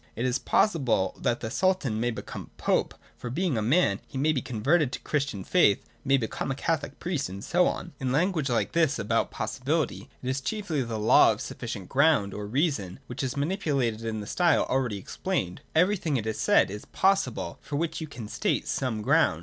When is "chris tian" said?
5.03-5.43